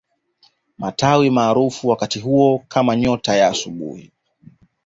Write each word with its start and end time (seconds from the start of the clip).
Matawi 0.77 1.29
maarufu 1.29 1.87
wakati 1.87 2.19
huo 2.19 2.65
kama 2.67 2.95
nyota 2.95 3.35
ya 3.35 3.47
asubuhi 3.47 4.11